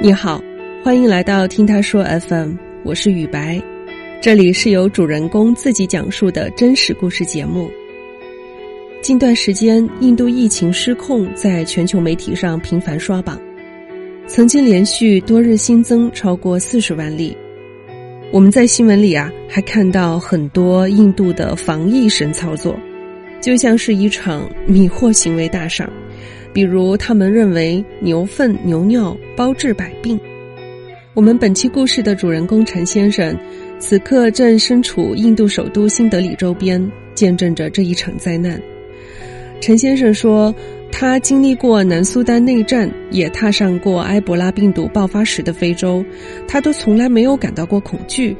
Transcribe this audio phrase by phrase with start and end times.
[0.00, 0.40] 你好，
[0.84, 2.52] 欢迎来到听他说 FM，
[2.84, 3.60] 我是雨白，
[4.22, 7.68] 这里是由主人公自己讲述的真实故事节目。
[9.02, 13.40] 近段时间，印度疫情失控，在全球媒体上频繁刷榜，
[14.28, 17.36] 曾经连续多日新增超过四十万例。
[18.30, 22.78] 我们在新闻里啊，还看到很多印度的防疫神操作，
[23.40, 25.90] 就像是一场迷惑行为大赏。
[26.52, 30.18] 比如，他们认为牛粪、牛尿包治百病。
[31.14, 33.36] 我们本期故事的主人公陈先生，
[33.78, 38.60] 此刻正身处印度首都新德里周边，见证着这一场灾难。
[39.60, 40.54] 陈先生说，
[40.92, 46.04] 他经历过南苏丹内战，也踏上过埃博拉病毒爆发时的非洲，
[46.46, 48.36] 他都从来没有感到过恐惧。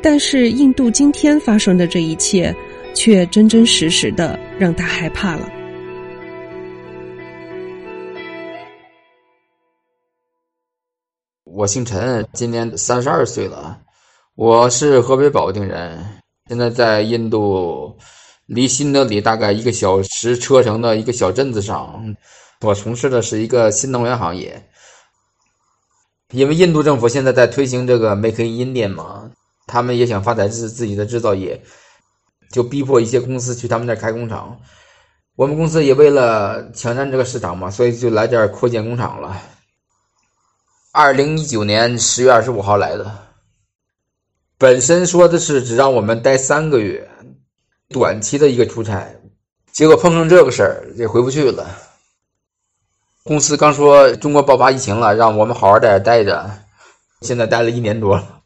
[0.00, 2.54] 但是，印度今天发生的这一切，
[2.94, 5.46] 却真真实实的让他害怕了。
[11.50, 13.78] 我姓陈，今年三十二岁了。
[14.34, 15.98] 我是河北保定人，
[16.46, 17.96] 现在在印度，
[18.46, 22.14] 离新德里大概一个小时车程的一个小镇子上。
[22.60, 24.62] 我从事的是一个新能源行业。
[26.32, 29.30] 因为印度政府现在在推行这个 “Make in India” 嘛，
[29.66, 31.62] 他们也想发展自自己的制造业，
[32.52, 34.60] 就逼迫一些公司去他们那儿开工厂。
[35.34, 39.40] 我们公司也为了抢占这个市场嘛，所以就来这儿扩建工厂了。
[41.00, 43.16] 二零一九年十月二十五号来的，
[44.58, 47.08] 本身说的是只让我们待三个月，
[47.88, 49.08] 短期的一个出差，
[49.70, 51.70] 结果碰上这个事儿也回不去了。
[53.22, 56.50] 公司刚说中国爆发疫情了，让我们好好在这待着，
[57.20, 58.40] 现在待了一年多了。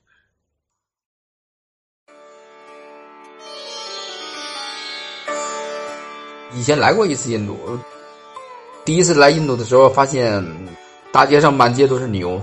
[6.53, 7.56] 以前来过一次印度，
[8.84, 10.45] 第一次来印度的时候发现。
[11.12, 12.41] 大街上满街都是牛，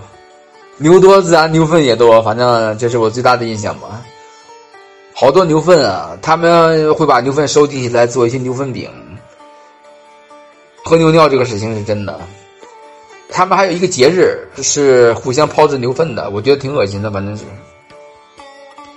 [0.78, 4.02] 牛多自然牛粪也多，反正这是我最大的印象吧。
[5.14, 8.90] 好多牛粪啊，他们会把牛粪收集起来做一些牛粪饼。
[10.86, 12.20] 喝牛尿这个事情是真的。
[13.28, 17.44] 他们还有一个节日是互相抛掷牛粪的，我觉得挺恶心的，反正是。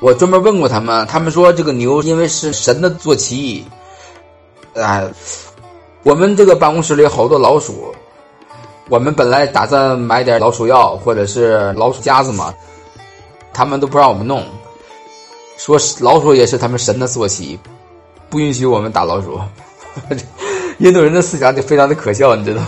[0.01, 3.65] 我专门问过他们，他们说这个牛因为是神的坐骑。
[4.75, 5.07] 哎，
[6.03, 7.95] 我们这个办公室里好多老鼠。
[8.93, 12.55] 我们本来打算买点老鼠药或者是老鼠夹子嘛，
[13.51, 14.45] 他们都不让我们弄，
[15.57, 17.59] 说老鼠也是他们神的坐骑，
[18.29, 19.41] 不允许我们打老鼠。
[20.79, 22.63] 印度人的思想就非常的可笑，你知道？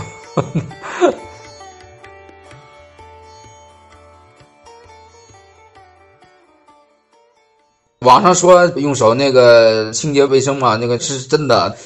[7.99, 11.77] 网上说用手那个清洁卫生嘛，那个是真的，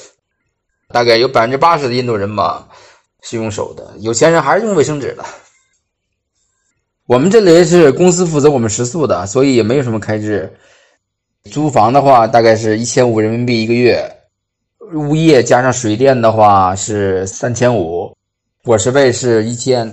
[0.88, 2.66] 大概有百分之八十的印度人吧。
[3.22, 5.24] 是用手的，有钱人还是用卫生纸的。
[7.06, 10.50] 我们这里是公司负责我们食宿的，所以也没有什么开支。
[11.50, 14.08] 租房的话，大概是一千五人民币一个月，
[14.94, 18.16] 物业加上水电的话是三千五，
[18.62, 19.92] 伙食费是一千。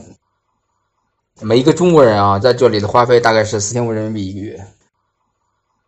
[1.41, 4.63] 每一个中国人啊，在这里的花费大概是四千五人民币一个月。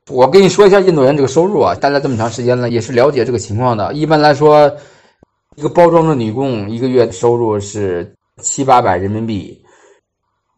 [0.08, 3.94] 我跟你说一下印度人这个收入啊，待了这么长时间了，也是了解这个情况的。
[3.94, 4.76] 一般来说。
[5.60, 9.62] 一个包装的女工一个月收入是七八百人民币，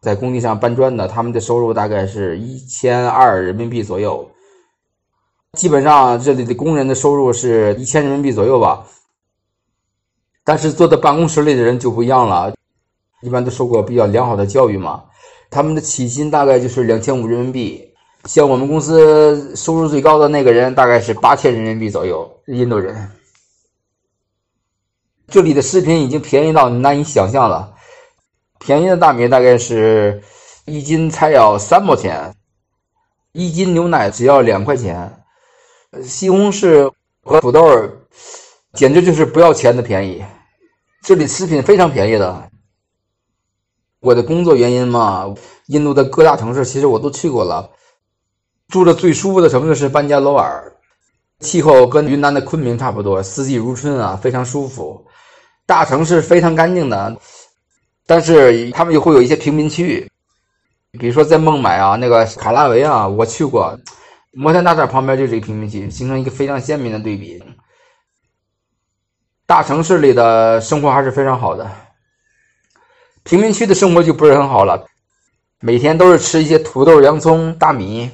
[0.00, 4.30] 在工地上搬砖的，他们的收入大概是一千二人民币左右。
[5.58, 8.86] 基本上这里的工人的收入是一千人民币左右吧。
[10.44, 12.54] 但是坐在办公室里的人就不一样了，
[13.22, 15.02] 一般都受过比较良好的教育嘛，
[15.50, 17.84] 他们的起薪大概就是两千五人民币。
[18.26, 23.10] 像我们公司收入最高的那个人大概是八千人民币左右，印度人。
[25.32, 27.72] 这里的食品已经便宜到难以想象了，
[28.60, 30.22] 便宜的大米大概是
[30.66, 32.34] 一斤才要三毛钱，
[33.32, 35.24] 一斤牛奶只要两块钱，
[36.04, 36.92] 西红柿
[37.24, 37.66] 和土豆
[38.74, 40.22] 简直就是不要钱的便宜。
[41.02, 42.50] 这里食品非常便宜的。
[44.00, 45.34] 我的工作原因嘛，
[45.68, 47.70] 印度的各大城市其实我都去过了，
[48.68, 50.70] 住的最舒服的城市是班加罗尔，
[51.40, 55.06] 气候跟云南的昆明差不多，四季如春啊，非常舒服。
[55.72, 57.16] 大城市非常干净的，
[58.04, 60.06] 但是他们又会有一些贫民区域，
[60.98, 63.74] 比如说在孟买啊，那个卡拉维啊，我去过，
[64.32, 67.42] 摩天大厦旁边就是一个贫民区，形成一个非常鲜明的对比。
[69.46, 71.70] 大城市里的生活还是非常好的，
[73.22, 74.84] 贫民区的生活就不是很好了，
[75.60, 78.10] 每天都是吃一些土豆、洋葱、大米。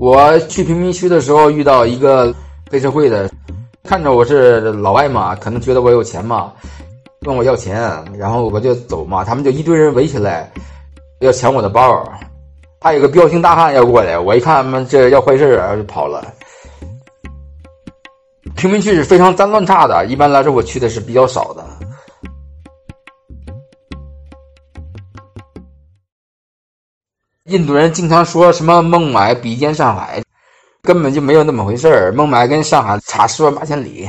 [0.00, 2.34] 我去贫民区的时候遇到一个。
[2.74, 3.30] 黑社会的，
[3.84, 6.52] 看着我是老外嘛，可能觉得我有钱嘛，
[7.20, 7.80] 问我要钱，
[8.18, 10.50] 然后我就走嘛，他们就一堆人围起来，
[11.20, 12.04] 要抢我的包。
[12.80, 16.34] 还有个彪形大汉要过来，我一看他们这要坏事啊，就跑了。
[18.56, 21.64] 贫民区是非常脏乱差的，一般来说我去的是比较少的。
[27.44, 30.20] 印度人经常说什么孟买比肩上海，
[30.84, 32.12] 根本就没有那么回事儿。
[32.12, 34.06] 孟买跟上海差十万八千里。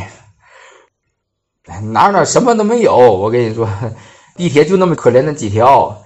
[1.89, 3.68] 哪哪什么都没有，我跟你说，
[4.36, 6.00] 地铁就那么可怜的几条。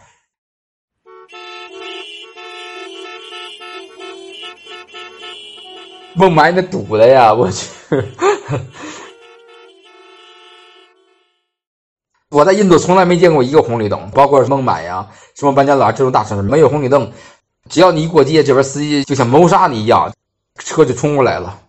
[6.14, 7.68] 孟买那堵的呀，我去！
[12.30, 17.12] 我在印度从来没见过一个红绿灯，包括孟买呀、什么班加罗尔这种大城市，没有红绿灯。
[17.70, 20.12] 只要你一过街，这边司机就像谋杀你一样，
[20.60, 21.60] 车就冲过来了。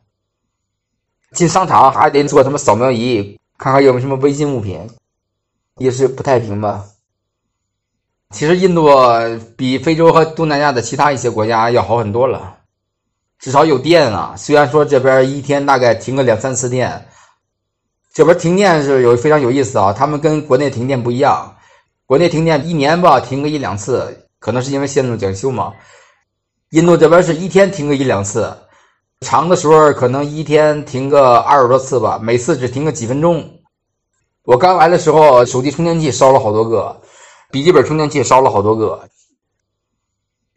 [1.33, 3.39] 进商场还得做什么扫描仪。
[3.57, 4.89] 看看有没有什么违禁物品，
[5.77, 6.83] 也是不太平吧。
[8.31, 8.89] 其实印度
[9.55, 12.57] 比非洲和东南亚的其他一些国家要好很多了，
[13.39, 14.35] 至少有电啊。
[14.35, 17.07] 虽然说这边一天大概停个两三次电，
[18.15, 19.93] 这边停电是有非常有意思啊。
[19.93, 21.55] 他们跟国内停电不一样，
[22.07, 25.75] 国内停电一年吧停个一两次，可能是因为线路检修嘛。
[26.71, 28.57] 印度这边是一天停个一两次。
[29.21, 33.61] 长的时候可能一天停个二十多次吧，每次只停个几分钟。
[34.45, 37.01] 我刚来的时候，手机充电器烧了好多个，
[37.51, 39.09] 笔记本充电器烧了好多个，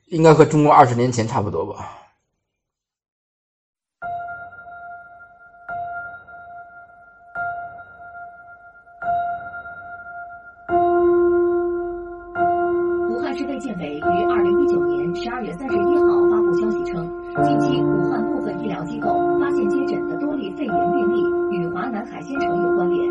[0.08, 2.03] 应该和中国二十年前差不多吧。
[21.94, 23.06] 南海鲜城有关联。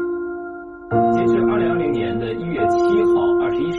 [1.15, 2.77] 截至二零二零年的一月七
[3.15, 3.79] 号二十一时，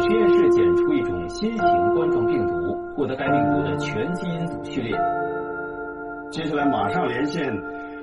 [0.00, 4.90] 实验室检出一种新型冠状病毒，获得该病毒的全基因组序列。
[6.32, 7.48] 接下来马上连线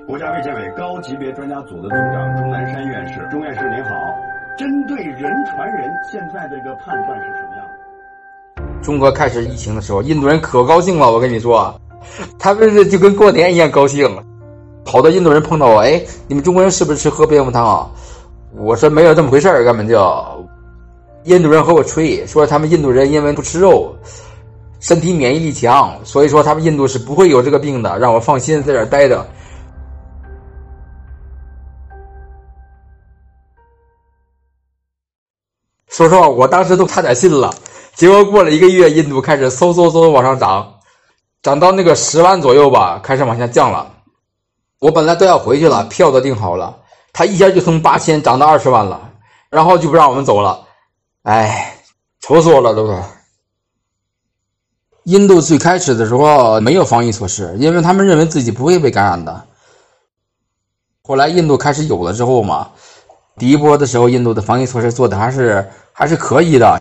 [0.06, 3.20] 国家卫健委高级别专家组的组长钟南山院士。
[3.30, 3.90] 钟院士您好，
[4.56, 8.80] 针对人传人，现在这个判断是什么样的？
[8.82, 11.78] 中国开始疫情的时候，印度人可高兴了，我跟你说，
[12.38, 14.08] 他们这就跟过年一样高兴。
[14.88, 17.90] 好多印度人碰到我，哎，你们中国人是不是吃喝蝙蝠汤啊？
[18.56, 20.46] 我说没有这么回事儿，根本就。
[21.24, 23.94] 印度人和我吹，说他们印度人因为不吃肉，
[24.80, 29.26] 身体免疫力强，所以说他们印度是不会有这个病的，让我放心在这儿待着。
[35.88, 37.52] 说实话，我当时都差点信了。
[37.94, 40.72] 结果过了一个月，印度开始嗖嗖嗖往上涨，
[41.42, 43.86] 涨到那个十万左右吧，开始往下降了。
[44.80, 46.76] 我本来都要回去了，票都订好了，
[47.12, 49.10] 他一下就从八千涨到二十万了，
[49.50, 50.64] 然后就不让我们走了。
[51.22, 51.74] 哎，
[52.20, 53.02] 愁死我了，都是。
[55.04, 59.44] 印度最开始的时候没有防疫措施，因为他们认为自己不会被感染的。
[61.02, 62.70] 后来印度开始有了之后嘛，
[63.36, 66.80] 第一波的时候，印度的防疫措施做的还是还是可以的。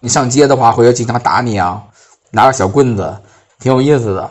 [0.00, 1.82] 你上街的话，会有警察打你啊，
[2.30, 3.20] 拿个小棍子，
[3.58, 4.30] 挺有意思的。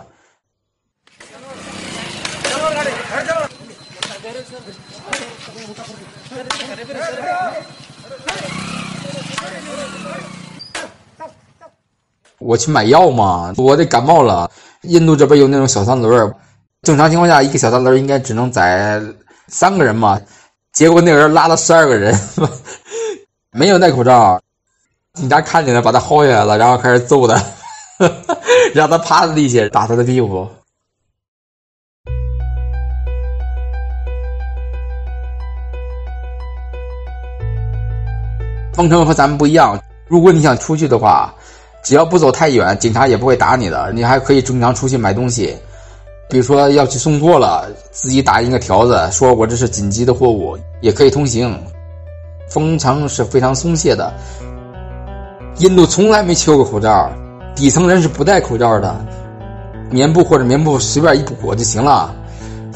[12.40, 14.50] 我去买药嘛，我得感冒了。
[14.84, 16.34] 印度这边有那种小三轮，
[16.84, 19.02] 正常情况下一个小三轮应该只能载
[19.48, 20.20] 三个人嘛，
[20.72, 22.18] 结果那个人拉了十二个人，
[23.52, 24.40] 没有戴口罩。
[25.16, 27.44] 警察看见了，把他薅下来了，然后开始揍他，
[28.74, 30.48] 让他趴在地下打他的屁股。
[38.74, 39.78] 封城和咱们不一样，
[40.08, 41.34] 如果你想出去的话。
[41.82, 43.92] 只要不走太远，警察也不会打你的。
[43.94, 45.56] 你还可以正常出去买东西，
[46.30, 51.58] 比如说要去送货了，自己打印个条子，说我这是紧急的货物，也可以通行。
[52.50, 54.14] 封城是非常松懈的。
[55.58, 57.12] 印度从来没缺过口罩，
[57.56, 58.96] 底层人是不戴口罩的，
[59.90, 62.14] 棉布或者棉布随便一裹就行了。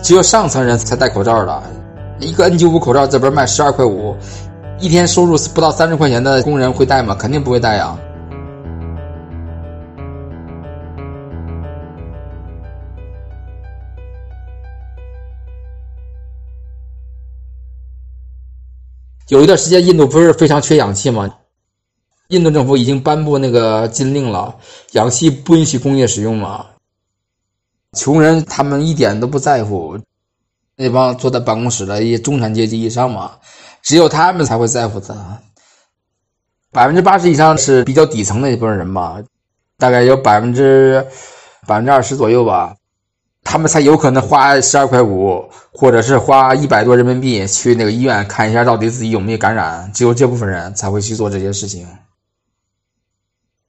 [0.01, 1.63] 只有上层人才戴口罩的。
[2.19, 4.15] 一个 N95 口罩这边卖十二块五，
[4.79, 7.15] 一天收入不到三十块钱的工人会戴吗？
[7.17, 7.98] 肯定不会戴呀。
[19.30, 21.34] 有一段时间，印度不是非常缺氧气吗？
[22.27, 24.56] 印度政府已经颁布那个禁令了，
[24.94, 26.65] 氧气不允许工业使用嘛。
[27.98, 29.98] 穷人他们一点都不在乎，
[30.75, 33.32] 那帮坐在办公室的一些中产阶级以上嘛，
[33.82, 35.15] 只有他们才会在乎的。
[36.72, 39.22] 百分之八十以上是比较底层的一部分人吧，
[39.77, 41.06] 大概有百分之
[41.68, 42.75] 百分之二十左右吧，
[43.43, 49.91] 他们才有可能花十二块五，或者是花一百多人民币去那个医院看一下到底自己有没有感染。
[49.93, 51.88] 只有这部分人才会去做这些事情。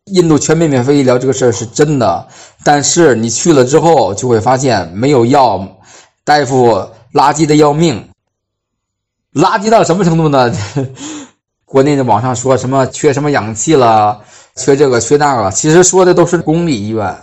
[0.06, 2.28] 印度全民免费医疗这个事儿是真的，
[2.62, 5.66] 但是你去了之后就会发现没有药，
[6.24, 6.74] 大夫
[7.14, 8.06] 垃圾的要命，
[9.32, 10.52] 垃圾到什么程度呢？
[11.64, 14.20] 国内的网上说什么缺什么氧气了，
[14.56, 17.16] 缺这个缺那个，其实说的都是公立医院。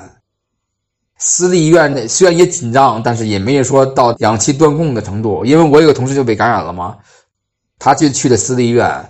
[1.23, 5.45] 私立医院虽然也紧张，但是也没有说到氧气断供的程度。
[5.45, 6.97] 因为我有个同事就被感染了嘛，
[7.77, 9.09] 他就去了私立医院。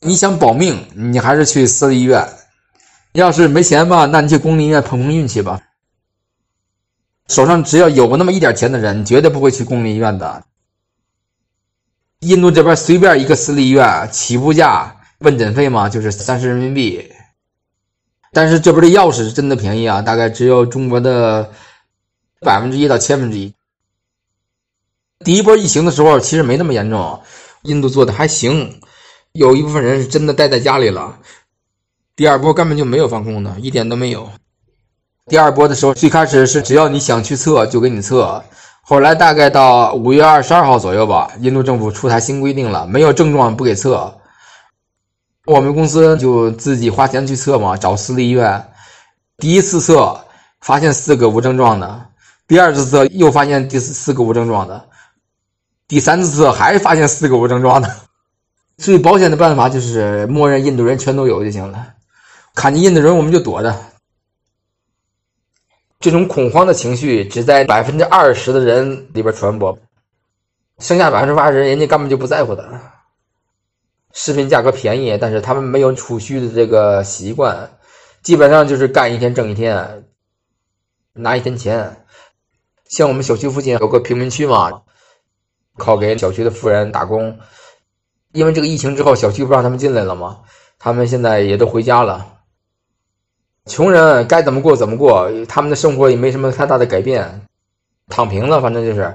[0.00, 2.26] 你想保命，你还是去私立医院。
[3.12, 5.60] 要是没钱吧，那你去公立医院碰碰运气吧。
[7.28, 10.42] 手上只要有那么一点钱的人，绝对不会去公立医院的。
[12.20, 17.12] 印度这边随便一个私立医院起步价问诊费嘛，就是三十人民币。
[18.36, 21.50] 但是这边的药是真的便宜啊，大概只有中国的
[22.40, 23.54] 百分之一到千分之一。
[25.24, 27.18] 第一波疫情的时候其实没那么严重，
[27.62, 28.78] 印度做的还行，
[29.32, 31.18] 有一部分人是真的待在家里了。
[32.14, 34.30] 第二波根本就没有防控的，一点都没有。
[35.28, 38.44] 第二波的时候，最开始是只要你想去测就给你测。
[38.82, 44.14] 后来大概到五月二十二号左右吧，印度政府出台新规定了，没有症状不给测。
[45.46, 48.68] 我们公司就自己花钱去测嘛，找私立医院。
[49.38, 50.20] 第一次测
[50.60, 52.08] 发现四个无症状的，
[52.48, 54.88] 第二次测又发现第四个无症状的，
[55.86, 57.96] 第三次测还是发现四个无症状的。
[58.76, 61.94] 最保险的办法就是默认印度人全都有就行了，
[62.54, 63.74] 看见印度人我们就躲着。
[66.00, 69.78] 这种恐慌的情绪只在百分之二十的人里边传播，
[70.80, 72.68] 剩下百分之八十人家根本就不在乎的。
[74.18, 77.70] 食品价格便宜，但是他们没有储蓄的这个习惯，
[78.22, 80.04] 基本上就是干一天挣一天，
[81.12, 81.94] 拿一天钱。
[82.88, 84.82] 像我们小区附近有个贫民区嘛，
[85.76, 87.38] 靠给小区的富人打工，
[88.32, 90.40] 因为这个疫情之后，小区不让他们进来了嘛，
[90.78, 92.26] 他们现在也都回家了。
[93.66, 97.42] 穷人该怎么过怎么过，他们的生活也没什么太大的改变，
[98.08, 99.14] 躺平了，反正就是。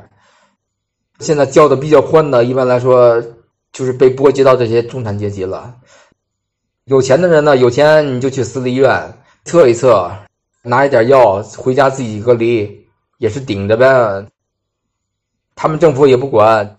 [1.20, 3.24] 现在交的比较欢的，一般来说
[3.82, 5.74] 就是被波及到这些中产阶级了。
[6.84, 9.12] 有钱的人呢，有钱你就去私立医院
[9.44, 10.12] 测一测，
[10.62, 12.86] 拿一点药回家自己隔离，
[13.18, 14.24] 也是顶着呗。
[15.56, 16.78] 他们政府也不管，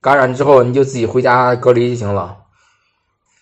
[0.00, 2.38] 感染之后你就自己回家隔离就行了。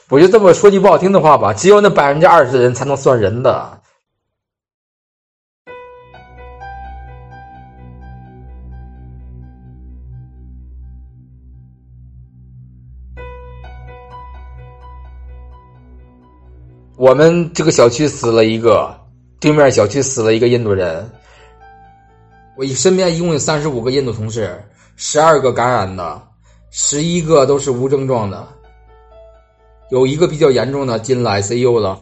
[0.09, 3.81] 我就这么说句不好听的话吧，只有那百分之二十的人才能算人的。
[16.97, 18.95] 我们这个小区死了一个，
[19.41, 21.11] 对面小区死了一个印度人。
[22.57, 24.63] 我身边一共有三十五个印度同事，
[24.95, 26.23] 十二个感染的，
[26.71, 28.47] 十一个都是无症状的。
[29.91, 32.01] 有一个比较严重的进了 ICU 了，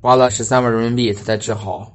[0.00, 1.92] 花了十三万人民币他才治好。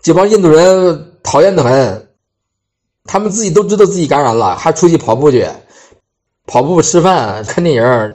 [0.00, 2.05] 这帮印度人讨厌的很，
[3.06, 5.48] 他们自己都知道自己感染了，还出去跑步去，
[6.46, 8.14] 跑步、吃饭、看电影。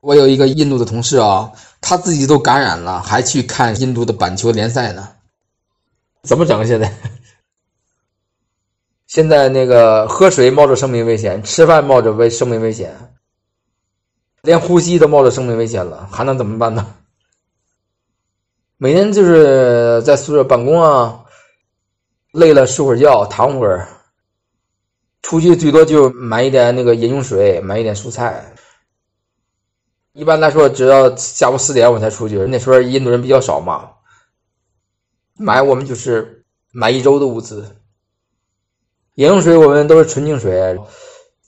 [0.00, 5.08] 我有一个印度的同事啊，他自己都感染了，还去看印度的板球联赛呢，
[6.22, 6.92] 怎么整现在？
[9.06, 12.96] 现在那个喝水冒着生命危险，吃饭冒着危生命危险，
[14.42, 16.94] 连呼吸都冒着生命危险了，还能怎么办呢？
[18.78, 21.21] 每天就是在宿舍办公啊，
[22.32, 23.88] 累了睡会儿觉，躺会儿。
[25.22, 28.52] 出去最多就买一点那个饮用水，买一点蔬菜。
[30.14, 33.88] 一般来说，只要下午四点我才出去，那时候印度人比较少嘛，
[35.38, 37.76] 买我们就是买一周的物资。
[39.14, 40.78] 饮用水我们都是纯净水，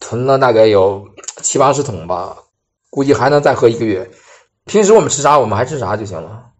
[0.01, 1.07] 囤了大概有
[1.43, 2.37] 七八十桶吧，
[2.91, 4.11] 估计还能再喝一个月。
[4.67, 6.53] 平时我们吃啥，我们还吃啥就行了。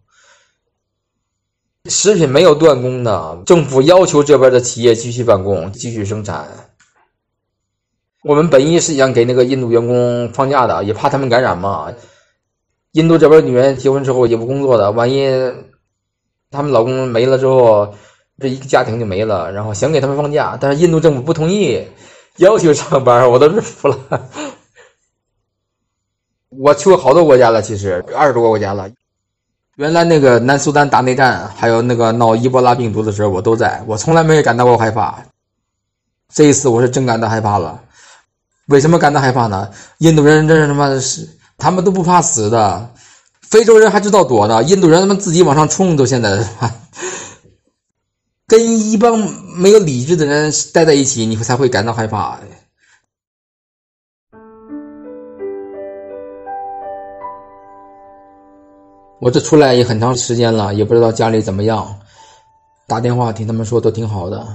[1.87, 6.47] 食品没有断供的，政府要求这边的企业继续办公，继续生产。
[8.23, 11.93] 我们本意是想给那个印度员工放假的，也怕他们感染嘛。
[12.91, 15.29] 印度这边女人结婚之后也不工作的，万一
[16.51, 17.93] 他们老公没了之后。
[18.37, 21.81] 这一个家庭就没了，然后想给他们放假，但是印度政府不同意，
[22.35, 23.97] 要求上班，我都是服了。
[26.51, 28.89] 我去过好多国家了，其实二十多个国家了，
[29.75, 35.17] 原来那个南苏丹打内战，还有那个闹伊波拉病毒的时候，我都在，我从来没有感到过害怕。
[36.33, 37.81] 这一次我是真感到害怕了。
[38.67, 39.69] 为什么感到害怕呢？
[39.97, 41.27] 印度人真是他妈的是，
[41.57, 42.89] 他们都不怕死的。
[43.41, 46.41] 非洲人还知道躲呢，印度人他妈自己往上冲，都现在
[48.47, 49.19] 跟一帮
[49.57, 52.39] 没有理智的人待在一起，你才会感到害怕。
[59.25, 61.97] 我这出来也很长时间了，也不知道家里怎么样。
[62.85, 64.45] 打电话听他们说都挺好的，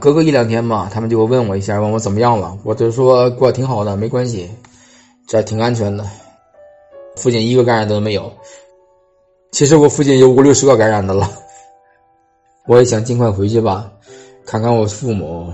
[0.00, 2.56] 隔个一两天吧，他们就会问我一下，问我怎么样了。
[2.64, 4.50] 我就说过挺好的，没关系，
[5.26, 6.06] 这挺安全的。
[7.16, 8.32] 附近一个感染都没有。
[9.52, 11.30] 其实我附近有五六十个感染的了。
[12.66, 13.92] 我也想尽快回去吧，
[14.46, 15.52] 看看我父母。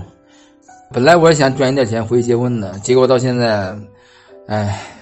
[0.93, 3.77] 本来我也想赚一点钱回去结婚的，结果到现在，
[4.47, 4.94] 唉。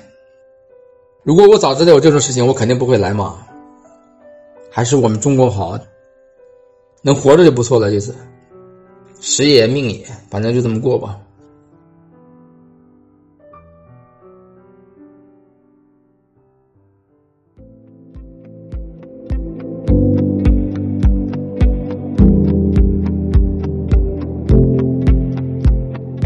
[1.23, 3.37] 如果我早知道有这种事情，我肯定不会来嘛。
[4.69, 5.79] 还是我们中国好，
[7.01, 7.89] 能活着就不错了。
[7.89, 8.13] 就是
[9.21, 11.17] 时也命也，反正就这么过吧。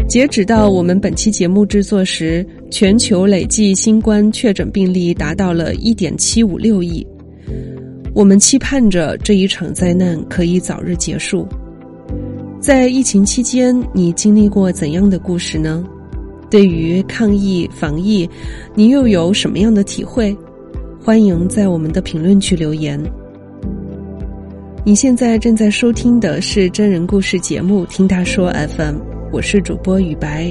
[0.08, 7.06] 截止到我们本期节目制作时，全球累计新冠确诊病例达到了一点七五六亿。
[8.14, 11.46] 我们期盼着这一场灾难可以早日结束。
[12.60, 15.84] 在疫情期间，你经历过怎样的故事呢？
[16.50, 18.28] 对于抗疫防疫，
[18.74, 20.36] 你又有什么样的体会？
[21.00, 23.00] 欢迎在我们的评论区留言。
[24.84, 28.96] 你现在正在收听的是真人故事节目《听他说 FM》。
[29.30, 30.50] 我是主播雨白，